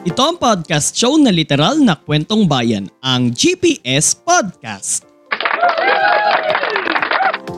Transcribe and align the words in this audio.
Ito 0.00 0.32
ang 0.32 0.40
podcast 0.40 0.96
show 0.96 1.20
na 1.20 1.28
literal 1.28 1.76
na 1.76 1.92
kwentong 1.92 2.48
bayan, 2.48 2.88
ang 3.04 3.28
GPS 3.36 4.16
Podcast. 4.16 5.04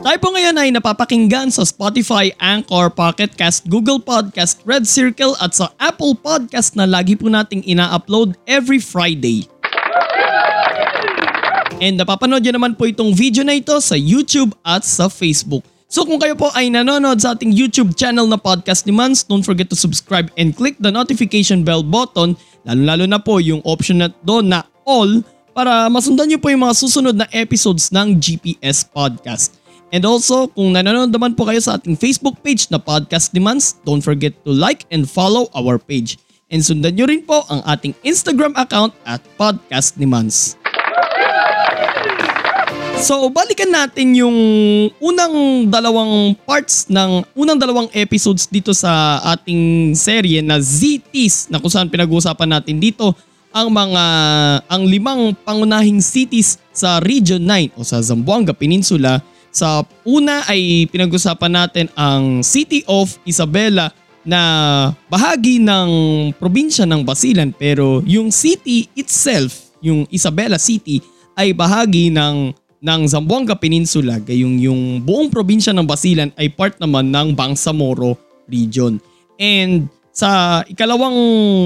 Tayo 0.03 0.17
po 0.19 0.27
ngayon 0.35 0.59
ay 0.59 0.75
napapakinggan 0.75 1.47
sa 1.55 1.63
Spotify, 1.63 2.35
Anchor, 2.43 2.91
Pocket 2.91 3.31
Cast, 3.39 3.71
Google 3.71 4.03
Podcast, 4.03 4.59
Red 4.67 4.83
Circle 4.83 5.39
at 5.39 5.55
sa 5.55 5.71
Apple 5.79 6.19
Podcast 6.19 6.75
na 6.75 6.83
lagi 6.83 7.15
po 7.15 7.31
nating 7.31 7.63
ina-upload 7.63 8.35
every 8.43 8.83
Friday. 8.83 9.47
And 11.79 11.95
napapanood 11.95 12.43
nyo 12.43 12.59
naman 12.59 12.75
po 12.75 12.91
itong 12.91 13.15
video 13.15 13.47
na 13.47 13.55
ito 13.55 13.79
sa 13.79 13.95
YouTube 13.95 14.51
at 14.67 14.83
sa 14.83 15.07
Facebook. 15.07 15.63
So 15.93 16.09
kung 16.09 16.17
kayo 16.17 16.33
po 16.33 16.49
ay 16.57 16.73
nanonood 16.73 17.21
sa 17.21 17.37
ating 17.37 17.53
YouTube 17.53 17.93
channel 17.93 18.25
na 18.25 18.41
Podcast 18.41 18.89
ni 18.89 18.93
Mans, 18.97 19.21
don't 19.21 19.45
forget 19.45 19.69
to 19.69 19.77
subscribe 19.77 20.33
and 20.41 20.57
click 20.57 20.73
the 20.81 20.89
notification 20.89 21.61
bell 21.61 21.85
button, 21.85 22.33
lalo-lalo 22.65 23.05
na 23.05 23.21
po 23.21 23.37
yung 23.37 23.61
option 23.61 24.01
na 24.01 24.09
doon 24.25 24.49
na 24.49 24.65
all 24.89 25.21
para 25.53 25.85
masundan 25.93 26.33
nyo 26.33 26.41
po 26.41 26.49
yung 26.49 26.65
mga 26.65 26.81
susunod 26.81 27.13
na 27.13 27.29
episodes 27.29 27.93
ng 27.93 28.17
GPS 28.17 28.89
Podcast. 28.89 29.61
And 29.93 30.01
also, 30.09 30.49
kung 30.49 30.73
nanonood 30.73 31.13
naman 31.13 31.37
po 31.37 31.45
kayo 31.45 31.61
sa 31.61 31.77
ating 31.77 31.93
Facebook 31.93 32.41
page 32.41 32.73
na 32.73 32.81
Podcast 32.81 33.29
ni 33.29 33.45
Mans, 33.45 33.77
don't 33.85 34.01
forget 34.01 34.33
to 34.41 34.49
like 34.49 34.89
and 34.89 35.05
follow 35.05 35.45
our 35.53 35.77
page. 35.77 36.17
And 36.49 36.65
sundan 36.65 36.97
nyo 36.97 37.05
rin 37.05 37.21
po 37.21 37.45
ang 37.53 37.61
ating 37.69 37.93
Instagram 38.01 38.57
account 38.57 38.97
at 39.05 39.21
Podcast 39.37 40.01
ni 40.01 40.09
Mans. 40.09 40.57
So, 43.01 43.31
balikan 43.33 43.73
natin 43.73 44.13
yung 44.13 44.37
unang 45.01 45.65
dalawang 45.71 46.37
parts 46.45 46.85
ng 46.91 47.25
unang 47.33 47.57
dalawang 47.57 47.89
episodes 47.95 48.45
dito 48.45 48.75
sa 48.75 49.17
ating 49.33 49.93
serye 49.97 50.45
na 50.45 50.61
ZTs 50.61 51.49
na 51.49 51.57
kung 51.57 51.73
saan 51.73 51.89
pinag-uusapan 51.89 52.53
natin 52.53 52.77
dito 52.77 53.17
ang 53.53 53.69
mga 53.69 54.05
ang 54.65 54.83
limang 54.85 55.33
pangunahing 55.45 56.01
cities 56.01 56.57
sa 56.73 56.97
Region 57.01 57.41
9 57.41 57.77
o 57.77 57.85
sa 57.85 58.01
Zamboanga 58.01 58.53
Peninsula. 58.53 59.21
Sa 59.53 59.85
una 60.05 60.41
ay 60.49 60.89
pinag-usapan 60.89 61.53
natin 61.53 61.85
ang 61.93 62.41
City 62.41 62.81
of 62.89 63.17
Isabela 63.25 63.93
na 64.25 64.41
bahagi 65.11 65.61
ng 65.61 65.89
probinsya 66.39 66.89
ng 66.89 67.05
Basilan 67.05 67.53
pero 67.53 68.01
yung 68.07 68.33
city 68.33 68.89
itself, 68.97 69.75
yung 69.83 70.09
Isabela 70.09 70.57
City 70.57 71.03
ay 71.37 71.53
bahagi 71.53 72.09
ng 72.09 72.55
ng 72.83 73.01
Zamboanga 73.07 73.55
Peninsula 73.55 74.19
gayong 74.19 74.59
yung 74.59 74.81
buong 74.99 75.31
probinsya 75.31 75.71
ng 75.71 75.87
Basilan 75.87 76.35
ay 76.35 76.51
part 76.51 76.75
naman 76.83 77.07
ng 77.07 77.31
Bangsamoro 77.31 78.19
region. 78.51 78.99
And 79.39 79.87
sa 80.13 80.61
ikalawang 80.69 81.17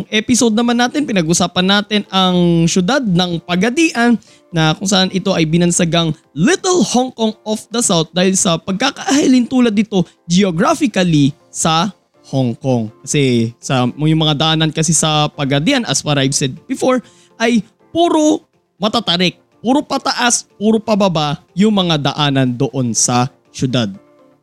episode 0.07 0.55
naman 0.55 0.79
natin, 0.79 1.03
pinag-usapan 1.03 1.67
natin 1.67 2.01
ang 2.07 2.63
syudad 2.69 3.03
ng 3.03 3.43
Pagadian 3.43 4.15
na 4.55 4.71
kung 4.71 4.88
saan 4.88 5.11
ito 5.11 5.35
ay 5.35 5.43
binansagang 5.43 6.15
Little 6.31 6.79
Hong 6.95 7.11
Kong 7.11 7.35
of 7.43 7.67
the 7.73 7.83
South 7.83 8.07
dahil 8.16 8.38
sa 8.39 8.56
pagkakaahilin 8.56 9.50
tulad 9.51 9.75
dito 9.75 10.07
geographically 10.29 11.35
sa 11.51 11.91
Hong 12.31 12.56
Kong. 12.56 12.88
Kasi 13.03 13.51
sa 13.59 13.89
yung 13.89 14.22
mga 14.23 14.38
daanan 14.39 14.72
kasi 14.72 14.95
sa 14.95 15.27
Pagadian 15.27 15.83
as 15.83 16.00
what 16.06 16.16
I've 16.16 16.38
said 16.38 16.56
before 16.72 17.03
ay 17.41 17.59
puro 17.91 18.47
matatarik 18.79 19.47
puro 19.67 19.83
pataas, 19.83 20.47
puro 20.55 20.79
pababa 20.79 21.44
yung 21.51 21.75
mga 21.75 22.00
daanan 22.00 22.55
doon 22.55 22.95
sa 22.95 23.28
syudad. 23.51 23.91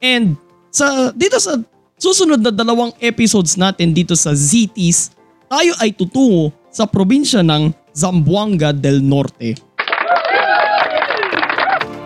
And 0.05 0.37
sa 0.69 1.17
dito 1.17 1.41
sa 1.41 1.65
susunod 1.97 2.45
na 2.45 2.53
dalawang 2.53 2.93
episodes 3.01 3.57
natin 3.57 3.97
dito 3.97 4.13
sa 4.13 4.37
ZTs, 4.37 5.17
tayo 5.49 5.73
ay 5.81 5.97
tutungo 5.97 6.53
sa 6.69 6.85
probinsya 6.85 7.41
ng 7.41 7.73
Zamboanga 7.97 8.77
del 8.77 9.01
Norte. 9.01 9.57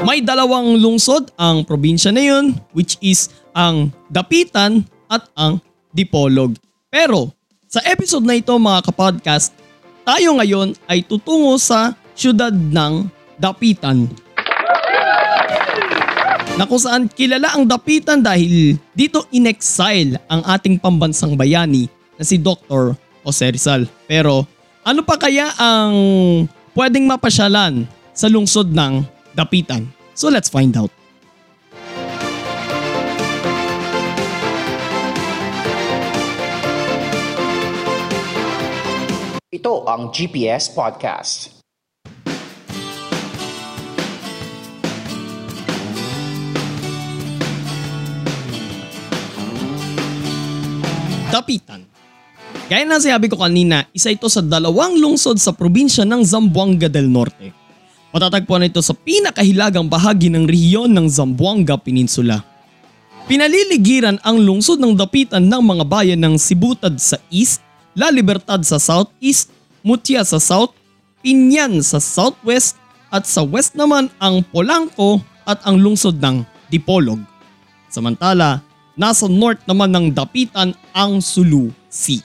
May 0.07 0.23
dalawang 0.23 0.79
lungsod 0.79 1.35
ang 1.35 1.67
probinsya 1.67 2.15
na 2.15 2.23
yun 2.23 2.55
which 2.71 2.95
is 3.03 3.35
ang 3.51 3.91
Dapitan 4.07 4.87
at 5.11 5.27
ang 5.35 5.59
Dipolog. 5.91 6.55
Pero 6.87 7.35
sa 7.67 7.83
episode 7.83 8.23
na 8.23 8.39
ito 8.39 8.55
mga 8.55 8.95
kapodcast, 8.95 9.59
tayo 10.07 10.39
ngayon 10.39 10.79
ay 10.87 11.03
tutungo 11.03 11.59
sa 11.59 11.98
syudad 12.19 12.51
ng 12.51 13.07
Dapitan. 13.39 14.11
Na 16.59 16.67
kung 16.67 16.83
saan 16.83 17.07
kilala 17.07 17.55
ang 17.55 17.63
Dapitan 17.63 18.19
dahil 18.19 18.75
dito 18.91 19.23
in-exile 19.31 20.19
ang 20.27 20.43
ating 20.43 20.83
pambansang 20.83 21.39
bayani 21.39 21.87
na 22.19 22.27
si 22.27 22.35
Dr. 22.35 22.99
Jose 23.23 23.47
Rizal. 23.55 23.87
Pero 24.11 24.43
ano 24.83 25.07
pa 25.07 25.15
kaya 25.15 25.55
ang 25.55 25.95
pwedeng 26.75 27.07
mapasyalan 27.07 27.87
sa 28.11 28.27
lungsod 28.27 28.75
ng 28.75 29.07
Dapitan? 29.39 29.87
So 30.19 30.27
let's 30.27 30.51
find 30.51 30.75
out. 30.75 30.91
Ito 39.55 39.87
ang 39.87 40.11
GPS 40.11 40.75
Podcast. 40.75 41.58
Dapitan. 51.29 51.85
Gaya 52.73 52.89
na 52.89 52.97
sabi 52.97 53.29
ko 53.29 53.37
kanina, 53.37 53.85
isa 53.93 54.09
ito 54.09 54.33
sa 54.33 54.41
dalawang 54.41 54.97
lungsod 54.97 55.37
sa 55.37 55.53
probinsya 55.53 56.09
ng 56.09 56.25
Zamboanga 56.25 56.89
del 56.89 57.09
Norte. 57.09 57.53
Matatagpuan 58.17 58.65
ito 58.65 58.81
sa 58.81 58.97
pinakahilagang 58.97 59.85
bahagi 59.85 60.33
ng 60.33 60.49
rehiyon 60.49 60.89
ng 60.89 61.05
Zamboanga 61.13 61.77
Peninsula. 61.77 62.41
Pinaliligiran 63.29 64.17
ang 64.25 64.41
lungsod 64.41 64.81
ng 64.81 64.97
dapitan 64.97 65.45
ng 65.45 65.61
mga 65.61 65.85
bayan 65.85 66.21
ng 66.25 66.41
Sibutad 66.41 66.97
sa 66.97 67.21
east, 67.29 67.61
La 67.93 68.09
Libertad 68.09 68.65
sa 68.65 68.81
southeast, 68.81 69.53
Mutia 69.85 70.25
sa 70.25 70.41
south, 70.41 70.73
Pinyan 71.21 71.85
sa 71.85 72.01
southwest 72.01 72.81
at 73.13 73.29
sa 73.29 73.45
west 73.45 73.77
naman 73.77 74.09
ang 74.17 74.41
Polanco 74.49 75.21
at 75.45 75.61
ang 75.69 75.77
lungsod 75.77 76.17
ng 76.17 76.41
Dipolog. 76.73 77.21
Samantala, 77.93 78.65
nasa 78.99 79.31
north 79.31 79.63
naman 79.65 79.95
ng 79.95 80.07
dapitan 80.11 80.75
ang 80.91 81.23
Sulu 81.23 81.71
Sea. 81.87 82.21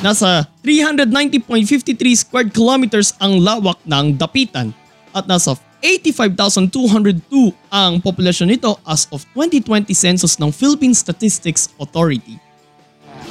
Nasa 0.00 0.48
390.53 0.64 2.24
square 2.24 2.48
kilometers 2.48 3.12
ang 3.20 3.42
lawak 3.42 3.76
ng 3.84 4.16
dapitan 4.16 4.72
at 5.12 5.28
nasa 5.28 5.58
85,202 5.82 7.52
ang 7.68 8.00
populasyon 8.00 8.48
nito 8.48 8.78
as 8.86 9.04
of 9.12 9.26
2020 9.36 9.92
census 9.92 10.38
ng 10.40 10.48
Philippine 10.54 10.96
Statistics 10.96 11.68
Authority. 11.76 12.40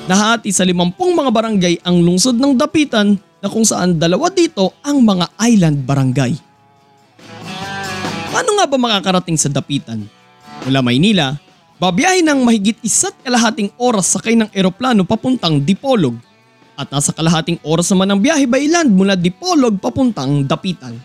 Nahati 0.05 0.53
sa 0.53 0.65
50 0.65 0.93
mga 0.97 1.31
barangay 1.33 1.75
ang 1.85 2.01
lungsod 2.01 2.37
ng 2.37 2.53
dapitan 2.57 3.17
na 3.39 3.47
kung 3.47 3.65
saan 3.65 3.97
dalawa 3.97 4.29
dito 4.29 4.73
ang 4.85 5.01
mga 5.01 5.25
island 5.41 5.85
barangay. 5.85 6.33
Paano 8.29 8.49
nga 8.61 8.65
ba 8.69 8.77
makakarating 8.77 9.37
sa 9.37 9.49
dapitan? 9.49 10.05
Mula 10.65 10.85
Maynila, 10.85 11.37
babiyahe 11.79 12.19
ng 12.19 12.43
mahigit 12.43 12.75
isa't 12.83 13.15
kalahating 13.23 13.71
oras 13.79 14.11
sakay 14.11 14.35
ng 14.35 14.51
eroplano 14.51 15.07
papuntang 15.07 15.63
Dipolog 15.63 16.19
at 16.75 16.91
nasa 16.91 17.15
kalahating 17.15 17.55
oras 17.63 17.87
naman 17.95 18.11
ang 18.11 18.19
biyahe 18.19 18.43
by 18.43 18.67
land 18.67 18.91
mula 18.91 19.15
Dipolog 19.15 19.79
papuntang 19.79 20.43
Dapitan. 20.43 20.99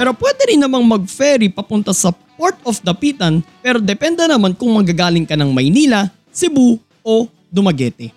Pero 0.00 0.16
pwede 0.16 0.48
rin 0.48 0.64
namang 0.64 0.84
mag-ferry 0.88 1.52
papunta 1.52 1.92
sa 1.92 2.08
Port 2.12 2.56
of 2.64 2.80
Dapitan 2.80 3.44
pero 3.60 3.76
depende 3.84 4.24
naman 4.24 4.56
kung 4.56 4.72
magagaling 4.72 5.28
ka 5.28 5.36
ng 5.36 5.52
Maynila, 5.52 6.08
Cebu 6.32 6.80
o 7.04 7.28
Dumaguete. 7.52 8.16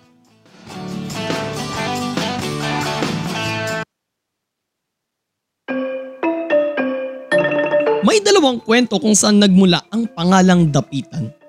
May 8.01 8.17
dalawang 8.23 8.63
kwento 8.63 8.95
kung 8.97 9.13
saan 9.13 9.43
nagmula 9.43 9.83
ang 9.91 10.07
pangalang 10.07 10.71
Dapitan. 10.71 11.40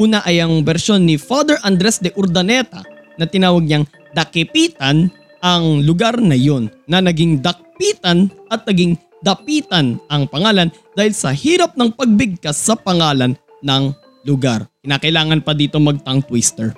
Una 0.00 0.24
ay 0.24 0.40
ang 0.40 0.64
bersyon 0.64 1.04
ni 1.04 1.20
Father 1.20 1.60
Andres 1.60 2.00
de 2.00 2.08
Urdaneta 2.16 2.80
na 3.20 3.28
tinawag 3.28 3.68
niyang 3.68 3.84
Dakipitan 4.16 5.12
ang 5.44 5.84
lugar 5.84 6.16
na 6.24 6.32
yon 6.32 6.72
na 6.88 7.04
naging 7.04 7.44
Dakpitan 7.44 8.32
at 8.48 8.64
naging 8.64 8.96
Dapitan 9.20 10.00
ang 10.08 10.24
pangalan 10.24 10.72
dahil 10.96 11.12
sa 11.12 11.36
hirap 11.36 11.76
ng 11.76 11.92
pagbigkas 11.92 12.56
sa 12.56 12.80
pangalan 12.80 13.36
ng 13.60 13.92
lugar. 14.24 14.64
Kinakailangan 14.80 15.44
pa 15.44 15.52
dito 15.52 15.76
mag 15.76 16.00
tongue 16.00 16.24
twister. 16.24 16.72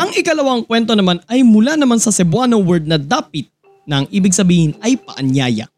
Ang 0.00 0.10
ikalawang 0.16 0.64
kwento 0.64 0.96
naman 0.96 1.20
ay 1.28 1.44
mula 1.44 1.76
naman 1.76 2.00
sa 2.00 2.08
Cebuano 2.08 2.56
word 2.56 2.88
na 2.88 2.96
dapit 2.96 3.52
na 3.84 4.00
ang 4.00 4.06
ibig 4.08 4.32
sabihin 4.32 4.72
ay 4.80 4.96
paanyaya. 4.96 5.68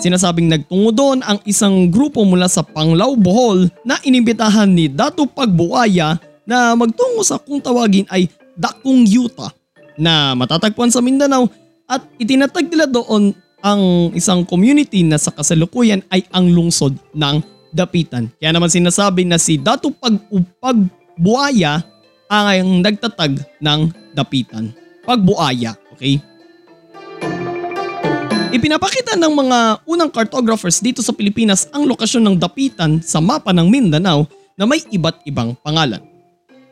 Sinasabing 0.00 0.48
nagtungo 0.48 0.96
doon 0.96 1.20
ang 1.20 1.36
isang 1.44 1.92
grupo 1.92 2.24
mula 2.24 2.48
sa 2.48 2.64
Panglao, 2.64 3.20
Bohol 3.20 3.68
na 3.84 4.00
inimbitahan 4.00 4.72
ni 4.72 4.88
Dato 4.88 5.28
Pagbuaya 5.28 6.16
na 6.48 6.72
magtungo 6.72 7.20
sa 7.20 7.36
kung 7.36 7.60
tawagin 7.60 8.08
ay 8.08 8.24
Dakong 8.56 9.04
Yuta 9.04 9.52
na 10.00 10.32
matatagpuan 10.32 10.88
sa 10.88 11.04
Mindanao 11.04 11.52
at 11.84 12.00
itinatag 12.16 12.72
nila 12.72 12.88
doon 12.88 13.36
ang 13.60 14.08
isang 14.16 14.40
community 14.48 15.04
na 15.04 15.20
sa 15.20 15.36
kasalukuyan 15.36 16.00
ay 16.08 16.24
ang 16.32 16.48
lungsod 16.48 16.96
ng 17.12 17.44
Dapitan. 17.68 18.32
Kaya 18.40 18.56
naman 18.56 18.72
sinasabi 18.72 19.28
na 19.28 19.36
si 19.36 19.60
Dato 19.60 19.92
Pagbuaya 19.92 21.84
ang 22.32 22.80
nagtatag 22.80 23.36
ng 23.60 23.80
Dapitan. 24.16 24.72
Pagbuaya, 25.04 25.76
okay? 25.92 26.24
Ipinapakita 28.50 29.14
ng 29.14 29.30
mga 29.30 29.58
unang 29.86 30.10
cartographers 30.10 30.82
dito 30.82 30.98
sa 31.06 31.14
Pilipinas 31.14 31.70
ang 31.70 31.86
lokasyon 31.86 32.26
ng 32.26 32.36
dapitan 32.42 32.98
sa 32.98 33.22
mapa 33.22 33.54
ng 33.54 33.70
Mindanao 33.70 34.26
na 34.58 34.66
may 34.66 34.82
iba't 34.90 35.22
ibang 35.22 35.54
pangalan. 35.62 36.02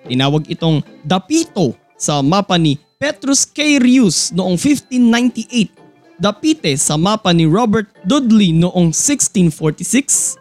Tinawag 0.03 0.51
itong 0.51 0.83
Dapito 1.07 1.79
sa 1.95 2.19
mapa 2.19 2.59
ni 2.59 2.83
Petrus 2.99 3.47
K. 3.47 3.79
Rius 3.79 4.35
noong 4.35 4.59
1598, 4.59 6.19
Dapite 6.19 6.75
sa 6.75 6.99
mapa 6.99 7.31
ni 7.31 7.47
Robert 7.47 7.87
Dudley 8.03 8.51
noong 8.51 8.91
1646, 8.91 10.35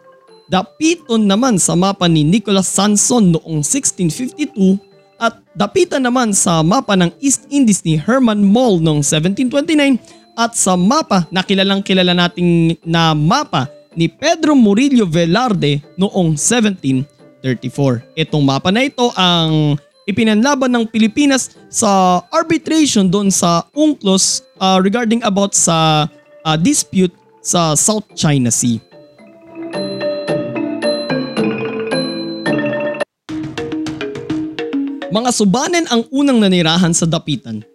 Dapiton 0.50 1.22
naman 1.22 1.54
sa 1.62 1.78
mapa 1.78 2.10
ni 2.10 2.26
Nicholas 2.26 2.66
Sanson 2.66 3.30
noong 3.38 3.62
1652 3.62 5.22
at 5.22 5.38
Dapitan 5.54 6.02
naman 6.02 6.34
sa 6.34 6.66
mapa 6.66 6.98
ng 6.98 7.14
East 7.22 7.46
Indies 7.46 7.86
ni 7.86 7.94
Herman 7.94 8.42
Moll 8.42 8.82
noong 8.82 9.06
1729 9.06 10.18
at 10.38 10.54
sa 10.54 10.78
mapa 10.78 11.26
na 11.34 11.42
kilalang 11.42 11.82
kilala 11.82 12.14
nating 12.14 12.78
na 12.86 13.10
mapa 13.10 13.66
ni 13.98 14.06
Pedro 14.06 14.54
Murillo 14.54 15.02
Velarde 15.02 15.82
noong 15.98 16.38
1734. 16.38 17.42
Itong 18.14 18.46
mapa 18.46 18.70
na 18.70 18.86
ito 18.86 19.10
ang 19.18 19.74
ipinanlaban 20.06 20.70
ng 20.70 20.86
Pilipinas 20.86 21.58
sa 21.66 22.22
arbitration 22.30 23.10
doon 23.10 23.34
sa 23.34 23.66
UNCLOS 23.74 24.46
uh, 24.62 24.78
regarding 24.78 25.18
about 25.26 25.58
sa 25.58 26.06
uh, 26.46 26.54
dispute 26.54 27.10
sa 27.42 27.74
South 27.74 28.06
China 28.14 28.54
Sea. 28.54 28.78
Mga 35.08 35.30
subanen 35.34 35.88
ang 35.90 36.06
unang 36.14 36.38
nanirahan 36.38 36.94
sa 36.94 37.02
dapitan 37.08 37.66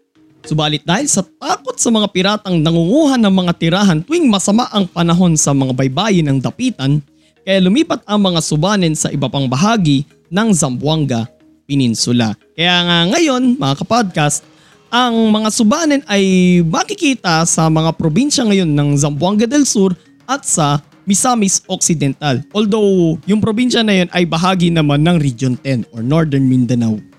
Subalit 0.43 0.83
dahil 0.83 1.07
sa 1.07 1.23
takot 1.23 1.79
sa 1.79 1.87
mga 1.87 2.07
piratang 2.11 2.59
nangunguhan 2.59 3.15
ng 3.15 3.31
mga 3.31 3.53
tirahan 3.55 3.99
tuwing 4.03 4.27
masama 4.27 4.67
ang 4.75 4.83
panahon 4.83 5.39
sa 5.39 5.55
mga 5.55 5.71
baybayin 5.71 6.27
ng 6.27 6.43
dapitan, 6.43 6.99
kaya 7.47 7.63
lumipat 7.63 8.03
ang 8.03 8.19
mga 8.19 8.43
subanen 8.43 8.91
sa 8.91 9.07
iba 9.07 9.31
pang 9.31 9.47
bahagi 9.47 10.03
ng 10.27 10.47
Zamboanga 10.51 11.31
Peninsula. 11.63 12.35
Kaya 12.59 12.75
nga 12.83 12.97
ngayon 13.15 13.55
mga 13.55 13.75
kapodcast, 13.87 14.43
ang 14.91 15.31
mga 15.31 15.49
subanen 15.49 16.01
ay 16.11 16.59
makikita 16.67 17.47
sa 17.47 17.71
mga 17.71 17.95
probinsya 17.95 18.43
ngayon 18.43 18.67
ng 18.67 18.89
Zamboanga 18.99 19.47
del 19.47 19.63
Sur 19.63 19.95
at 20.27 20.43
sa 20.43 20.83
Misamis 21.07 21.63
Occidental. 21.71 22.43
Although 22.51 23.15
yung 23.27 23.39
probinsya 23.39 23.79
na 23.79 24.03
yun 24.03 24.09
ay 24.11 24.27
bahagi 24.27 24.71
naman 24.75 25.07
ng 25.07 25.19
Region 25.23 25.55
10 25.55 25.87
or 25.95 26.03
Northern 26.03 26.47
Mindanao. 26.47 27.12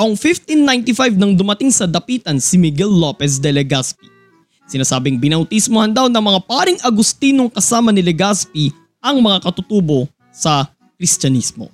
Taong 0.00 0.16
1595 0.16 1.20
nang 1.20 1.36
dumating 1.36 1.68
sa 1.68 1.84
dapitan 1.84 2.40
si 2.40 2.56
Miguel 2.56 2.88
Lopez 2.88 3.36
de 3.36 3.52
Legazpi. 3.52 4.08
Sinasabing 4.64 5.20
binautismohan 5.20 5.92
daw 5.92 6.08
ng 6.08 6.24
mga 6.24 6.40
paring 6.48 6.80
Agustinong 6.80 7.52
kasama 7.52 7.92
ni 7.92 8.00
Legazpi 8.00 8.72
ang 9.04 9.20
mga 9.20 9.44
katutubo 9.44 10.08
sa 10.32 10.72
Kristyanismo. 10.96 11.68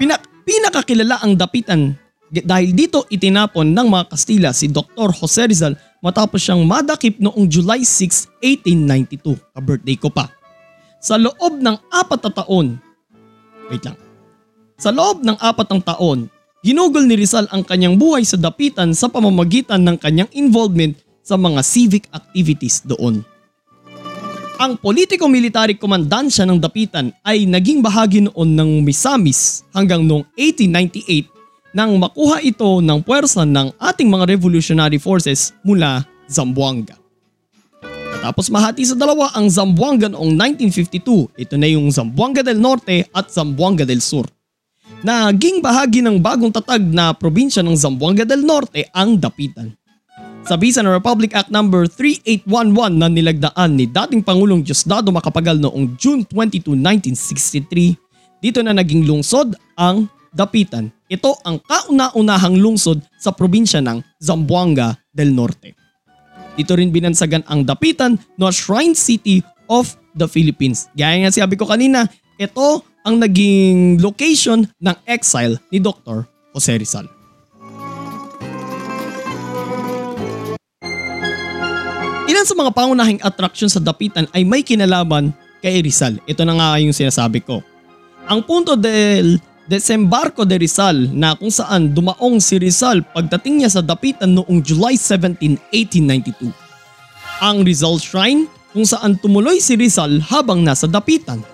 Pinak 0.00 0.24
pinakakilala 0.48 1.20
ang 1.20 1.36
dapitan 1.36 1.92
dahil 2.32 2.72
dito 2.72 3.04
itinapon 3.12 3.68
ng 3.68 3.84
mga 3.84 4.08
Kastila 4.08 4.56
si 4.56 4.72
Dr. 4.72 5.12
Jose 5.12 5.44
Rizal 5.44 5.76
matapos 6.00 6.40
siyang 6.40 6.64
madakip 6.64 7.20
noong 7.20 7.44
July 7.52 7.84
6, 7.84 8.32
1892. 8.40 9.36
Ka-birthday 9.52 10.00
ko 10.00 10.08
pa. 10.08 10.32
Sa 11.04 11.20
loob 11.20 11.60
ng 11.60 11.76
apat 11.92 12.24
na 12.24 12.32
taon, 12.32 12.80
wait 13.68 13.84
lang, 13.84 14.00
sa 14.80 14.88
loob 14.88 15.20
ng 15.20 15.36
apat 15.36 15.68
ng 15.68 15.84
taon, 15.84 16.32
Ginugol 16.64 17.04
ni 17.04 17.20
Rizal 17.20 17.44
ang 17.52 17.60
kanyang 17.60 18.00
buhay 18.00 18.24
sa 18.24 18.40
dapitan 18.40 18.96
sa 18.96 19.12
pamamagitan 19.12 19.84
ng 19.84 20.00
kanyang 20.00 20.32
involvement 20.32 20.96
sa 21.20 21.36
mga 21.36 21.60
civic 21.60 22.08
activities 22.08 22.80
doon. 22.88 23.20
Ang 24.56 24.80
politiko-military 24.80 25.76
komandansya 25.76 26.48
ng 26.48 26.56
dapitan 26.56 27.12
ay 27.20 27.44
naging 27.44 27.84
bahagi 27.84 28.24
noon 28.24 28.56
ng 28.56 28.70
Misamis 28.80 29.60
hanggang 29.76 30.08
noong 30.08 30.24
1898 30.40 31.76
nang 31.76 32.00
makuha 32.00 32.40
ito 32.40 32.80
ng 32.80 32.98
puwersa 33.04 33.44
ng 33.44 33.76
ating 33.76 34.08
mga 34.08 34.24
revolutionary 34.24 34.96
forces 34.96 35.52
mula 35.60 36.08
Zamboanga. 36.32 36.96
Tapos 38.24 38.48
mahati 38.48 38.88
sa 38.88 38.96
dalawa 38.96 39.36
ang 39.36 39.52
Zamboanga 39.52 40.08
noong 40.08 40.32
1952. 40.32 41.28
Ito 41.44 41.60
na 41.60 41.68
yung 41.68 41.92
Zamboanga 41.92 42.40
del 42.40 42.56
Norte 42.56 43.04
at 43.12 43.28
Zamboanga 43.28 43.84
del 43.84 44.00
Sur. 44.00 44.24
Naging 45.04 45.60
bahagi 45.60 46.00
ng 46.00 46.16
bagong 46.16 46.48
tatag 46.48 46.80
na 46.80 47.12
probinsya 47.12 47.60
ng 47.60 47.76
Zamboanga 47.76 48.24
del 48.24 48.40
Norte 48.40 48.88
ang 48.88 49.20
Dapitan. 49.20 49.76
Sa 50.48 50.56
bisa 50.56 50.80
ng 50.80 50.96
Republic 50.96 51.36
Act 51.36 51.52
No. 51.52 51.60
3811 51.60 52.48
na 52.96 53.12
nilagdaan 53.12 53.76
ni 53.76 53.84
dating 53.84 54.24
Pangulong 54.24 54.64
Diosdado 54.64 55.12
Macapagal 55.12 55.60
noong 55.60 56.00
June 56.00 56.24
22, 56.24 56.72
1963, 57.20 58.00
dito 58.40 58.64
na 58.64 58.72
naging 58.72 59.04
lungsod 59.04 59.52
ang 59.76 60.08
Dapitan. 60.32 60.88
Ito 61.12 61.36
ang 61.44 61.60
kauna-unahang 61.60 62.56
lungsod 62.56 63.04
sa 63.20 63.28
probinsya 63.28 63.84
ng 63.84 64.00
Zamboanga 64.24 64.96
del 65.12 65.36
Norte. 65.36 65.76
Dito 66.56 66.72
rin 66.80 66.88
binansagan 66.88 67.44
ang 67.44 67.60
Dapitan 67.68 68.16
na 68.40 68.48
Shrine 68.48 68.96
City 68.96 69.44
of 69.68 70.00
the 70.16 70.24
Philippines. 70.24 70.88
Gaya 70.96 71.28
nga 71.28 71.44
sabi 71.44 71.60
ko 71.60 71.68
kanina, 71.68 72.08
ito 72.40 72.93
ang 73.04 73.20
naging 73.20 74.00
location 74.00 74.64
ng 74.80 74.96
exile 75.04 75.60
ni 75.68 75.76
Dr. 75.76 76.24
Jose 76.56 76.72
Rizal. 76.72 77.06
Ilan 82.24 82.48
sa 82.48 82.56
mga 82.56 82.72
pangunahing 82.72 83.20
atraksyon 83.20 83.68
sa 83.68 83.84
Dapitan 83.84 84.24
ay 84.32 84.48
may 84.48 84.64
kinalaman 84.64 85.36
kay 85.60 85.84
Rizal. 85.84 86.16
Ito 86.24 86.48
na 86.48 86.56
nga 86.56 86.80
yung 86.80 86.96
sinasabi 86.96 87.44
ko. 87.44 87.60
Ang 88.24 88.40
punto 88.48 88.72
del 88.72 89.36
Desembarco 89.68 90.48
de 90.48 90.56
Rizal 90.56 91.12
na 91.12 91.36
kung 91.36 91.52
saan 91.52 91.92
dumaong 91.92 92.40
si 92.40 92.56
Rizal 92.56 93.04
pagdating 93.04 93.60
niya 93.60 93.76
sa 93.76 93.82
Dapitan 93.84 94.32
noong 94.32 94.64
July 94.64 94.96
17, 94.96 95.60
1892. 95.68 96.48
Ang 97.44 97.68
Rizal 97.68 98.00
Shrine 98.00 98.48
kung 98.72 98.88
saan 98.88 99.20
tumuloy 99.20 99.60
si 99.60 99.76
Rizal 99.76 100.24
habang 100.24 100.64
nasa 100.64 100.88
Dapitan 100.88 101.44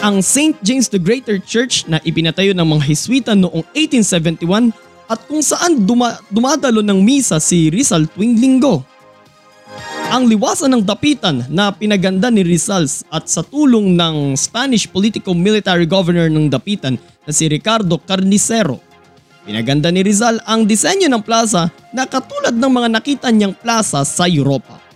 ang 0.00 0.24
St. 0.24 0.56
James 0.64 0.88
the 0.88 0.96
Greater 0.96 1.36
Church 1.36 1.84
na 1.84 2.00
ipinatayo 2.00 2.56
ng 2.56 2.64
mga 2.64 2.84
Hiswita 2.88 3.32
noong 3.36 3.64
1871 3.76 4.72
at 5.12 5.20
kung 5.28 5.44
saan 5.44 5.84
duma- 5.84 6.16
dumadalo 6.32 6.80
ng 6.80 7.04
misa 7.04 7.36
si 7.36 7.68
Rizal 7.68 8.08
tuwing 8.08 8.40
linggo. 8.40 8.80
Ang 10.10 10.26
liwasan 10.26 10.72
ng 10.74 10.82
dapitan 10.82 11.44
na 11.52 11.70
pinaganda 11.70 12.32
ni 12.32 12.40
Rizal 12.40 12.88
at 13.12 13.28
sa 13.28 13.44
tulong 13.44 13.94
ng 13.94 14.34
Spanish 14.40 14.88
politico-military 14.88 15.84
governor 15.84 16.32
ng 16.32 16.48
dapitan 16.48 16.96
na 17.28 17.30
si 17.30 17.46
Ricardo 17.46 18.00
Carnicero. 18.00 18.80
Pinaganda 19.44 19.92
ni 19.92 20.00
Rizal 20.00 20.40
ang 20.48 20.64
disenyo 20.64 21.12
ng 21.12 21.22
plaza 21.22 21.68
na 21.92 22.08
katulad 22.08 22.56
ng 22.56 22.72
mga 22.72 22.88
nakita 22.88 23.28
niyang 23.28 23.52
plaza 23.52 24.02
sa 24.08 24.24
Europa. 24.24 24.89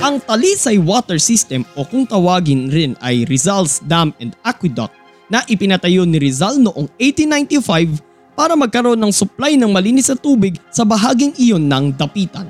Ang 0.00 0.16
Talisay 0.24 0.80
Water 0.80 1.20
System 1.20 1.60
o 1.76 1.84
kung 1.84 2.08
tawagin 2.08 2.72
rin 2.72 2.96
ay 3.04 3.28
Rizal's 3.28 3.84
Dam 3.84 4.16
and 4.16 4.32
Aqueduct 4.40 4.96
na 5.28 5.44
ipinatayo 5.46 6.08
ni 6.08 6.16
Rizal 6.16 6.56
noong 6.56 6.88
1895 6.98 8.00
para 8.32 8.56
magkaroon 8.56 8.96
ng 8.96 9.12
supply 9.12 9.60
ng 9.60 9.68
malinis 9.68 10.08
na 10.08 10.16
tubig 10.16 10.56
sa 10.72 10.88
bahaging 10.88 11.36
iyon 11.36 11.68
ng 11.68 11.92
Dapitan. 11.94 12.48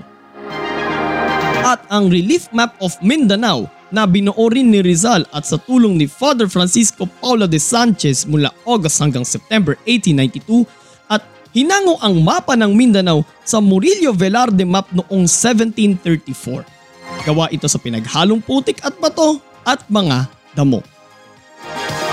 At 1.67 1.85
ang 1.91 2.09
Relief 2.09 2.49
Map 2.55 2.79
of 2.79 2.95
Mindanao 3.03 3.69
na 3.91 4.07
binuo 4.07 4.47
rin 4.49 4.71
ni 4.71 4.81
Rizal 4.81 5.27
at 5.35 5.45
sa 5.45 5.59
tulong 5.59 5.99
ni 5.99 6.07
Father 6.07 6.47
Francisco 6.47 7.05
Paulo 7.19 7.51
de 7.51 7.59
Sanchez 7.59 8.25
mula 8.25 8.55
August 8.65 9.03
hanggang 9.03 9.27
September 9.27 9.75
1892 9.85 10.65
at 11.11 11.27
hinango 11.51 11.99
ang 11.99 12.23
mapa 12.23 12.55
ng 12.55 12.71
Mindanao 12.73 13.27
sa 13.43 13.59
Murillo 13.59 14.15
Velarde 14.15 14.63
map 14.63 14.87
noong 14.95 15.27
1734. 15.27 16.80
Gawa 17.21 17.53
ito 17.53 17.69
sa 17.69 17.77
pinaghalong 17.77 18.41
putik 18.41 18.81
at 18.81 18.97
bato 18.97 19.41
at 19.69 19.85
mga 19.93 20.25
damo. 20.57 20.81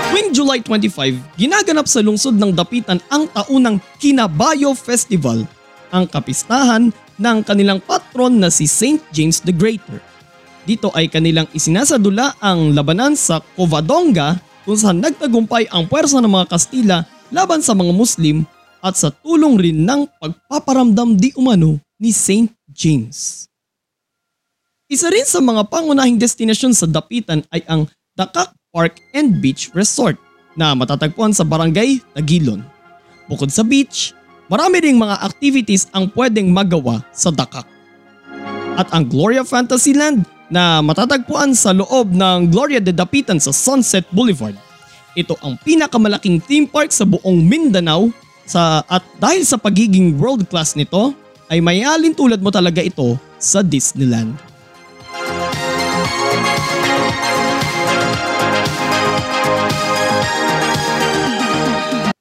Tuwing 0.08 0.32
July 0.32 0.60
25, 0.60 1.40
ginaganap 1.40 1.86
sa 1.88 2.04
lungsod 2.04 2.36
ng 2.36 2.52
Dapitan 2.52 3.00
ang 3.08 3.28
taunang 3.32 3.80
Kinabayo 3.96 4.76
Festival, 4.76 5.48
ang 5.88 6.04
kapistahan 6.04 6.92
ng 7.16 7.38
kanilang 7.44 7.80
patron 7.80 8.36
na 8.36 8.52
si 8.52 8.68
St. 8.68 9.00
James 9.12 9.40
the 9.40 9.52
Greater. 9.52 10.00
Dito 10.68 10.92
ay 10.92 11.08
kanilang 11.08 11.48
isinasadula 11.56 12.36
ang 12.44 12.76
labanan 12.76 13.16
sa 13.16 13.40
Covadonga 13.56 14.36
kung 14.68 14.76
saan 14.76 15.00
nagtagumpay 15.00 15.72
ang 15.72 15.88
puwersa 15.88 16.20
ng 16.20 16.28
mga 16.28 16.46
Kastila 16.52 16.98
laban 17.32 17.64
sa 17.64 17.72
mga 17.72 17.92
Muslim 17.96 18.44
at 18.84 18.92
sa 18.92 19.08
tulong 19.08 19.56
rin 19.56 19.88
ng 19.88 20.04
pagpaparamdam 20.20 21.16
di 21.16 21.32
umano 21.40 21.80
ni 21.96 22.12
St. 22.12 22.52
James. 22.68 23.47
Isa 24.88 25.12
rin 25.12 25.28
sa 25.28 25.44
mga 25.44 25.68
pangunahing 25.68 26.16
destinasyon 26.16 26.72
sa 26.72 26.88
Dapitan 26.88 27.44
ay 27.52 27.60
ang 27.68 27.84
Dakak 28.16 28.56
Park 28.72 28.96
and 29.12 29.36
Beach 29.36 29.68
Resort 29.76 30.16
na 30.56 30.72
matatagpuan 30.72 31.36
sa 31.36 31.44
Barangay 31.44 32.00
Tagilon. 32.16 32.64
Bukod 33.28 33.52
sa 33.52 33.60
beach, 33.60 34.16
marami 34.48 34.80
ring 34.80 34.96
mga 34.96 35.20
activities 35.20 35.92
ang 35.92 36.08
pwedeng 36.16 36.48
magawa 36.48 37.04
sa 37.12 37.28
Dakak. 37.28 37.68
At 38.80 38.88
ang 38.96 39.04
Gloria 39.04 39.44
Fantasyland 39.44 40.24
na 40.48 40.80
matatagpuan 40.80 41.52
sa 41.52 41.76
loob 41.76 42.08
ng 42.16 42.48
Gloria 42.48 42.80
de 42.80 42.96
Dapitan 42.96 43.36
sa 43.36 43.52
Sunset 43.52 44.08
Boulevard. 44.08 44.56
Ito 45.12 45.36
ang 45.44 45.60
pinakamalaking 45.68 46.40
theme 46.40 46.64
park 46.64 46.96
sa 46.96 47.04
buong 47.04 47.44
Mindanao 47.44 48.08
sa 48.48 48.80
at 48.88 49.04
dahil 49.20 49.44
sa 49.44 49.60
pagiging 49.60 50.16
world 50.16 50.48
class 50.48 50.72
nito 50.72 51.12
ay 51.52 51.60
may 51.60 51.84
tulad 52.16 52.40
mo 52.40 52.48
talaga 52.48 52.80
ito 52.80 53.20
sa 53.36 53.60
Disneyland. 53.60 54.47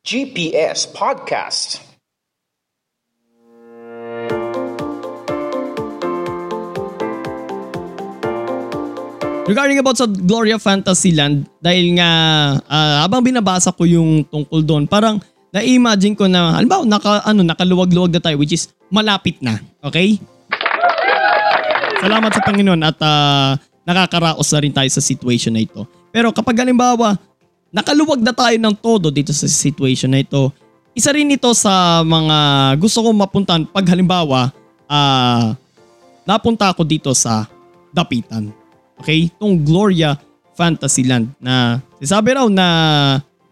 GPS 0.08 0.88
Podcast. 0.96 1.84
Regarding 9.44 9.84
about 9.84 10.00
sa 10.00 10.08
Gloria 10.08 10.56
Fantasyland, 10.64 11.52
dahil 11.60 12.00
nga 12.00 12.12
ah, 12.72 13.04
habang 13.04 13.20
binabasa 13.20 13.76
ko 13.76 13.84
yung 13.84 14.24
tungkol 14.32 14.64
doon, 14.64 14.88
parang 14.88 15.20
na-imagine 15.52 16.16
ko 16.16 16.32
na, 16.32 16.56
halimbawa, 16.56 16.88
naka, 16.88 17.28
ano, 17.28 17.44
nakaluwag-luwag 17.44 18.16
na 18.16 18.24
tayo 18.24 18.40
which 18.40 18.56
is 18.56 18.72
malapit 18.88 19.36
na. 19.44 19.60
Okay? 19.84 20.24
Salamat 22.00 22.32
sa 22.32 22.48
Panginoon 22.48 22.80
at 22.80 22.96
ah, 23.04 23.60
nakakaraos 23.84 24.48
na 24.56 24.60
rin 24.64 24.72
tayo 24.72 24.88
sa 24.88 25.04
situation 25.04 25.52
na 25.52 25.68
ito. 25.68 25.84
Pero 26.16 26.32
kapag 26.32 26.64
halimbawa, 26.64 27.20
nakaluwag 27.72 28.22
na 28.24 28.34
tayo 28.34 28.56
ng 28.56 28.76
todo 28.78 29.12
dito 29.12 29.32
sa 29.36 29.48
situation 29.48 30.12
na 30.12 30.24
ito, 30.24 30.52
isa 30.98 31.14
rin 31.14 31.30
ito 31.30 31.52
sa 31.54 32.02
mga 32.02 32.38
gusto 32.82 33.06
kong 33.06 33.18
mapuntahan 33.18 33.64
pag 33.70 33.86
halimbawa, 33.86 34.50
ah, 34.90 35.54
napunta 36.26 36.74
ako 36.74 36.82
dito 36.84 37.14
sa 37.14 37.46
Dapitan. 37.94 38.50
Okay? 39.00 39.30
Itong 39.30 39.62
Gloria 39.62 40.18
Fantasyland 40.58 41.30
na 41.38 41.78
sabi 42.02 42.34
raw 42.34 42.50
na 42.50 42.68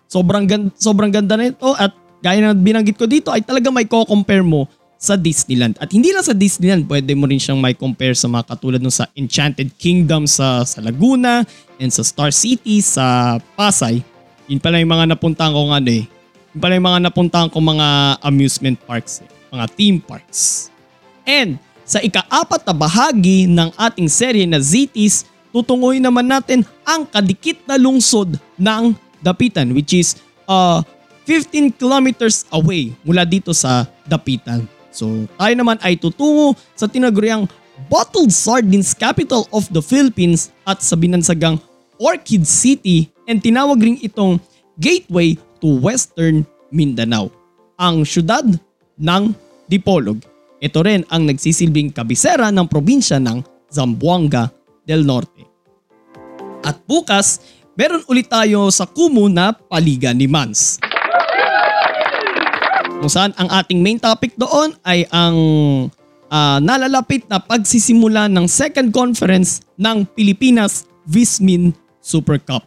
sobrang 0.10 0.50
ganda, 0.50 0.74
sobrang 0.74 1.14
ganda 1.14 1.38
na 1.38 1.54
ito 1.54 1.70
at 1.78 1.94
gaya 2.26 2.42
na 2.42 2.58
binanggit 2.58 2.98
ko 2.98 3.06
dito 3.06 3.30
ay 3.30 3.46
talaga 3.46 3.70
may 3.70 3.86
ko-compare 3.86 4.42
mo 4.42 4.66
sa 4.96 5.20
Disneyland. 5.20 5.75
At 5.78 5.92
hindi 5.92 6.10
lang 6.10 6.25
sa 6.25 6.34
Disneyland, 6.34 6.88
pwede 6.88 7.14
mo 7.14 7.28
rin 7.28 7.40
siyang 7.40 7.60
may 7.60 7.75
compare 7.75 8.16
sa 8.16 8.32
mga 8.32 8.48
katulad 8.56 8.80
nung 8.82 8.94
sa 8.94 9.08
Enchanted 9.14 9.75
Kingdom 9.75 10.25
sa, 10.25 10.64
sa 10.64 10.80
Laguna 10.82 11.46
and 11.78 11.92
sa 11.92 12.02
Star 12.02 12.32
City 12.32 12.80
sa 12.80 13.38
Pasay. 13.54 14.02
Yun 14.48 14.62
pala 14.62 14.80
yung 14.82 14.94
mga 14.94 15.16
napuntahan 15.16 15.52
ko 15.54 15.70
ano 15.70 15.92
eh. 15.92 16.06
Yun 16.56 16.60
pala 16.62 16.74
yung 16.78 16.88
mga 16.88 17.02
napuntahan 17.12 17.48
ko 17.52 17.58
mga 17.60 17.88
amusement 18.24 18.78
parks 18.86 19.25
eh. 19.25 19.30
Mga 19.52 19.66
theme 19.75 20.00
parks. 20.02 20.70
And 21.25 21.58
sa 21.86 22.02
ikaapat 22.02 22.66
na 22.66 22.74
bahagi 22.74 23.46
ng 23.46 23.70
ating 23.78 24.10
serye 24.10 24.46
na 24.50 24.58
ZTs, 24.58 25.25
tutunguhin 25.54 26.02
naman 26.02 26.25
natin 26.25 26.66
ang 26.82 27.06
kadikit 27.06 27.62
na 27.70 27.78
lungsod 27.78 28.38
ng 28.58 28.98
Dapitan 29.22 29.74
which 29.74 29.98
is 29.98 30.22
uh, 30.46 30.86
15 31.25 31.74
kilometers 31.74 32.46
away 32.54 32.94
mula 33.02 33.25
dito 33.25 33.50
sa 33.54 33.90
Dapitan. 34.06 34.75
So 34.96 35.28
tayo 35.36 35.54
naman 35.60 35.75
ay 35.84 36.00
tutungo 36.00 36.56
sa 36.74 36.88
tinaguriang 36.88 37.46
Bottled 37.92 38.32
Sardines 38.32 38.96
Capital 38.96 39.44
of 39.52 39.68
the 39.75 39.84
Philippines 39.84 40.56
at 40.64 40.80
sa 40.80 40.96
binansagang 40.96 41.60
Orchid 42.00 42.48
City 42.48 43.12
and 43.28 43.44
tinawag 43.44 43.84
rin 43.84 44.00
itong 44.00 44.40
Gateway 44.80 45.40
to 45.64 45.80
Western 45.80 46.44
Mindanao, 46.68 47.32
ang 47.80 48.04
syudad 48.04 48.44
ng 49.00 49.24
Dipolog. 49.72 50.20
Ito 50.60 50.84
rin 50.84 51.08
ang 51.08 51.24
nagsisilbing 51.28 51.96
kabisera 51.96 52.52
ng 52.52 52.68
probinsya 52.68 53.20
ng 53.24 53.40
Zamboanga 53.72 54.52
del 54.84 55.08
Norte. 55.08 55.48
At 56.66 56.84
bukas, 56.84 57.40
meron 57.80 58.04
ulit 58.12 58.28
tayo 58.28 58.68
sa 58.74 58.84
Kumu 58.84 59.32
na 59.32 59.56
Paliga 59.56 60.12
ni 60.12 60.28
Mans. 60.28 60.82
Kung 63.06 63.14
saan 63.14 63.38
ang 63.38 63.46
ating 63.54 63.86
main 63.86 64.02
topic 64.02 64.34
doon 64.34 64.74
ay 64.82 65.06
ang 65.14 65.38
ah, 66.26 66.58
nalalapit 66.58 67.22
na 67.30 67.38
pagsisimula 67.38 68.26
ng 68.34 68.50
second 68.50 68.90
conference 68.90 69.62
ng 69.78 70.10
Pilipinas 70.18 70.90
Vismin 71.06 71.70
Super 72.02 72.42
Cup. 72.42 72.66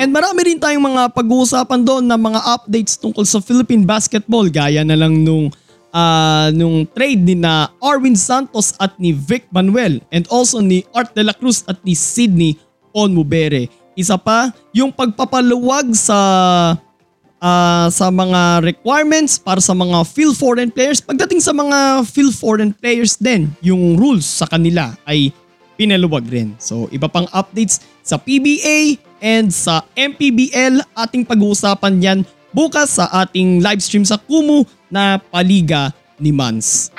And 0.00 0.16
marami 0.16 0.48
rin 0.48 0.56
tayong 0.56 0.80
mga 0.80 1.12
pag-uusapan 1.12 1.84
doon 1.84 2.08
na 2.08 2.16
mga 2.16 2.40
updates 2.40 2.96
tungkol 2.96 3.28
sa 3.28 3.36
Philippine 3.44 3.84
basketball 3.84 4.48
gaya 4.48 4.80
na 4.80 4.96
lang 4.96 5.20
nung 5.20 5.52
ah, 5.92 6.48
nung 6.56 6.88
trade 6.96 7.20
ni 7.20 7.36
na 7.36 7.68
Arwin 7.84 8.16
Santos 8.16 8.72
at 8.80 8.96
ni 8.96 9.12
Vic 9.12 9.44
Manuel 9.52 10.00
and 10.08 10.24
also 10.32 10.64
ni 10.64 10.88
Art 10.96 11.12
de 11.12 11.20
la 11.20 11.36
Cruz 11.36 11.68
at 11.68 11.76
ni 11.84 11.92
Sydney 11.92 12.56
Onmubere. 12.96 13.68
Isa 13.92 14.16
pa, 14.16 14.48
yung 14.72 14.88
pagpapaluwag 14.88 15.92
sa 15.92 16.16
ah, 17.40 17.88
sa 17.88 18.12
mga 18.12 18.62
requirements 18.62 19.40
para 19.40 19.58
sa 19.58 19.72
mga 19.72 20.04
field 20.06 20.36
foreign 20.36 20.70
players. 20.70 21.00
Pagdating 21.00 21.40
sa 21.40 21.56
mga 21.56 22.04
field 22.06 22.36
foreign 22.36 22.70
players 22.76 23.16
din, 23.16 23.50
yung 23.64 23.96
rules 23.96 24.28
sa 24.28 24.46
kanila 24.46 24.94
ay 25.08 25.32
pinaluwag 25.80 26.28
rin. 26.28 26.52
So 26.60 26.86
iba 26.92 27.08
pang 27.08 27.26
updates 27.32 27.80
sa 28.04 28.20
PBA 28.20 29.00
and 29.24 29.48
sa 29.48 29.80
MPBL 29.96 30.84
ating 30.92 31.24
pag-uusapan 31.24 31.94
yan 32.04 32.18
bukas 32.52 33.00
sa 33.00 33.08
ating 33.24 33.64
live 33.64 33.80
stream 33.80 34.04
sa 34.04 34.20
Kumu 34.20 34.68
na 34.92 35.16
Paliga 35.16 35.96
ni 36.20 36.36
Mans. 36.36 36.92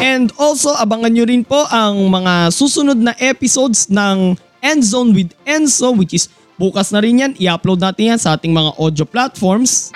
And 0.00 0.32
also 0.40 0.72
abangan 0.80 1.12
nyo 1.12 1.24
rin 1.28 1.44
po 1.44 1.68
ang 1.68 2.08
mga 2.08 2.48
susunod 2.56 2.96
na 2.96 3.12
episodes 3.20 3.92
ng 3.92 4.32
Endzone 4.64 5.12
with 5.12 5.36
Enzo 5.44 5.92
which 5.92 6.16
is 6.16 6.32
bukas 6.60 6.92
na 6.92 7.00
rin 7.00 7.24
yan. 7.24 7.32
I-upload 7.40 7.80
natin 7.80 8.12
yan 8.12 8.20
sa 8.20 8.36
ating 8.36 8.52
mga 8.52 8.76
audio 8.76 9.08
platforms. 9.08 9.88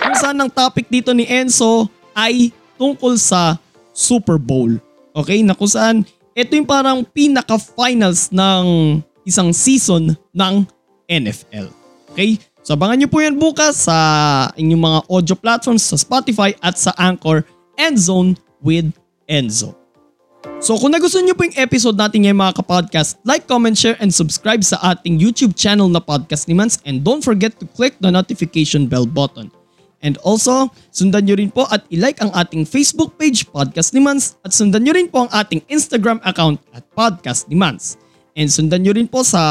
Kung 0.00 0.16
saan 0.16 0.40
ang 0.40 0.48
topic 0.48 0.88
dito 0.88 1.12
ni 1.12 1.28
Enzo 1.28 1.92
ay 2.16 2.56
tungkol 2.80 3.20
sa 3.20 3.60
Super 3.92 4.40
Bowl. 4.40 4.80
Okay, 5.12 5.44
na 5.44 5.52
kung 5.52 5.68
saan 5.68 6.08
ito 6.32 6.56
yung 6.56 6.64
parang 6.64 7.04
pinaka-finals 7.04 8.32
ng 8.32 8.64
isang 9.28 9.52
season 9.52 10.16
ng 10.32 10.54
NFL. 11.04 11.68
Okay? 12.14 12.40
So 12.64 12.76
abangan 12.76 13.00
nyo 13.00 13.08
po 13.08 13.20
yan 13.20 13.36
bukas 13.36 13.88
sa 13.88 13.96
inyong 14.56 14.82
mga 14.82 15.00
audio 15.08 15.36
platforms 15.36 15.84
sa 15.84 15.96
Spotify 16.00 16.56
at 16.64 16.76
sa 16.80 16.96
Anchor 16.96 17.44
Endzone 17.76 18.36
with 18.60 18.90
Enzo. 19.28 19.77
So 20.58 20.74
kung 20.74 20.90
nagustuhan 20.90 21.26
nyo 21.26 21.38
po 21.38 21.46
yung 21.46 21.58
episode 21.58 21.94
natin 21.94 22.26
ngayon 22.26 22.38
mga 22.38 22.54
kapodcast, 22.62 23.18
like, 23.22 23.46
comment, 23.46 23.74
share, 23.78 23.98
and 24.02 24.10
subscribe 24.10 24.62
sa 24.66 24.78
ating 24.94 25.18
YouTube 25.18 25.54
channel 25.54 25.86
na 25.86 26.02
Podcast 26.02 26.50
ni 26.50 26.54
Mans 26.54 26.82
and 26.82 27.06
don't 27.06 27.22
forget 27.22 27.54
to 27.62 27.66
click 27.78 27.94
the 28.02 28.10
notification 28.10 28.90
bell 28.90 29.06
button. 29.06 29.50
And 29.98 30.14
also, 30.22 30.70
sundan 30.94 31.26
nyo 31.26 31.34
rin 31.34 31.50
po 31.50 31.66
at 31.70 31.82
ilike 31.90 32.22
ang 32.22 32.30
ating 32.30 32.66
Facebook 32.70 33.18
page 33.18 33.50
Podcast 33.50 33.94
ni 33.94 34.02
Mans 34.02 34.38
at 34.46 34.54
sundan 34.54 34.86
nyo 34.86 34.94
rin 34.94 35.10
po 35.10 35.26
ang 35.26 35.30
ating 35.34 35.62
Instagram 35.66 36.22
account 36.22 36.62
at 36.70 36.86
Podcast 36.94 37.50
ni 37.50 37.58
Mans. 37.58 37.98
And 38.38 38.46
sundan 38.46 38.86
nyo 38.86 38.94
rin 38.94 39.10
po 39.10 39.26
sa 39.26 39.42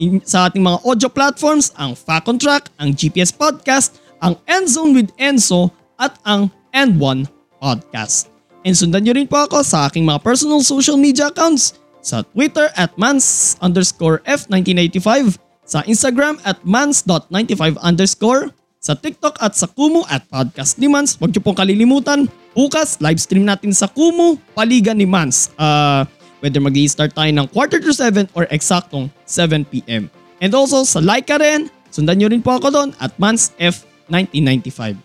in, 0.00 0.24
sa 0.24 0.48
ating 0.48 0.64
mga 0.64 0.80
audio 0.84 1.08
platforms 1.12 1.76
ang 1.76 1.92
Fact 1.92 2.28
on 2.28 2.40
Track, 2.40 2.72
ang 2.80 2.96
GPS 2.96 3.32
Podcast, 3.32 4.00
ang 4.24 4.40
Endzone 4.48 4.96
with 4.96 5.12
Enzo 5.20 5.72
at 6.00 6.16
ang 6.24 6.48
End1 6.72 7.28
Podcast. 7.60 8.35
And 8.66 8.74
sundan 8.74 9.06
nyo 9.06 9.14
rin 9.14 9.30
po 9.30 9.38
ako 9.38 9.62
sa 9.62 9.86
aking 9.86 10.02
mga 10.02 10.26
personal 10.26 10.58
social 10.58 10.98
media 10.98 11.30
accounts 11.30 11.78
sa 12.02 12.26
Twitter 12.34 12.66
at 12.74 12.90
mans 12.98 13.54
underscore 13.62 14.26
F1985, 14.26 15.38
sa 15.62 15.86
Instagram 15.86 16.42
at 16.42 16.58
mans.95 16.66 17.78
underscore, 17.78 18.50
sa 18.82 18.98
TikTok 18.98 19.38
at 19.38 19.54
sa 19.54 19.70
Kumu 19.70 20.02
at 20.10 20.26
Podcast 20.26 20.82
ni 20.82 20.90
Mans. 20.90 21.14
Huwag 21.14 21.30
niyo 21.30 21.42
pong 21.46 21.58
kalilimutan, 21.58 22.26
bukas 22.54 22.98
live 22.98 23.22
stream 23.22 23.46
natin 23.46 23.70
sa 23.70 23.86
Kumu, 23.86 24.38
Paligan 24.54 24.98
ni 24.98 25.06
Mans. 25.06 25.54
Uh, 25.54 26.02
whether 26.42 26.58
mag 26.58 26.74
start 26.90 27.14
tayo 27.14 27.30
ng 27.30 27.46
quarter 27.50 27.78
to 27.78 27.94
7 27.94 28.30
or 28.34 28.50
eksaktong 28.50 29.10
7pm. 29.26 30.10
And 30.42 30.50
also 30.54 30.82
sa 30.82 30.98
like 30.98 31.30
ka 31.30 31.38
rin, 31.38 31.70
sundan 31.94 32.18
nyo 32.18 32.30
rin 32.30 32.42
po 32.42 32.58
ako 32.58 32.70
doon 32.74 32.90
at 32.98 33.14
Mans 33.18 33.54
F1995. 33.62 34.98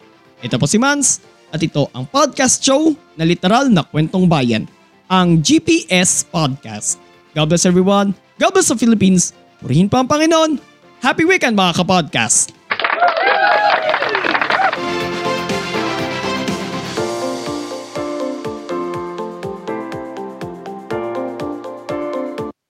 Ito 0.46 0.58
po 0.58 0.66
si 0.66 0.82
Mans 0.82 1.22
at 1.52 1.60
ito 1.60 1.92
ang 1.92 2.08
podcast 2.08 2.64
show 2.64 2.96
na 3.20 3.28
literal 3.28 3.68
na 3.68 3.84
kwentong 3.84 4.26
bayan, 4.26 4.66
ang 5.12 5.44
GPS 5.44 6.24
Podcast. 6.24 6.96
God 7.36 7.52
bless 7.52 7.68
everyone. 7.68 8.16
God 8.40 8.56
bless 8.56 8.72
the 8.72 8.80
Philippines. 8.80 9.36
Purihin 9.60 9.92
pa 9.92 10.02
ang 10.02 10.08
Panginoon. 10.08 10.58
Happy 11.04 11.28
weekend 11.28 11.60
mga 11.60 11.84
kapodcast! 11.84 12.56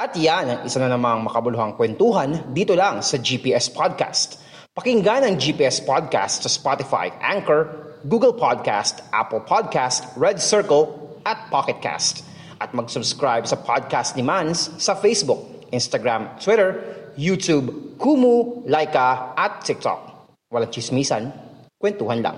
At 0.02 0.18
yan 0.18 0.50
ang 0.50 0.60
isa 0.66 0.82
na 0.82 0.90
namang 0.90 1.24
makabuluhang 1.24 1.78
kwentuhan 1.78 2.52
dito 2.52 2.74
lang 2.74 3.06
sa 3.06 3.22
GPS 3.22 3.70
Podcast. 3.70 4.42
Pakinggan 4.74 5.28
ang 5.28 5.36
GPS 5.38 5.84
Podcast 5.86 6.42
sa 6.42 6.50
Spotify, 6.50 7.14
Anchor, 7.22 7.91
Google 8.08 8.34
Podcast, 8.34 9.06
Apple 9.14 9.46
Podcast, 9.46 10.10
Red 10.18 10.42
Circle, 10.42 10.98
at 11.26 11.54
Pocket 11.54 11.78
Cast. 11.86 12.26
At 12.58 12.74
mag-subscribe 12.74 13.46
sa 13.46 13.58
podcast 13.58 14.18
ni 14.18 14.26
Mans 14.26 14.74
sa 14.82 14.98
Facebook, 14.98 15.70
Instagram, 15.70 16.34
Twitter, 16.42 16.82
YouTube, 17.14 17.98
Kumu, 18.02 18.66
Laika, 18.66 19.38
at 19.38 19.62
TikTok. 19.62 20.34
Walang 20.50 20.74
chismisan, 20.74 21.30
kwentuhan 21.78 22.26
lang. 22.26 22.38